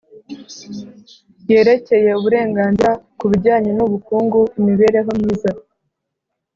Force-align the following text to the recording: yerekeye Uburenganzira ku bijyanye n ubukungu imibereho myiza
yerekeye 1.49 2.09
Uburenganzira 2.19 2.91
ku 3.17 3.25
bijyanye 3.31 3.71
n 3.77 3.79
ubukungu 3.85 4.39
imibereho 4.59 5.09
myiza 5.21 5.51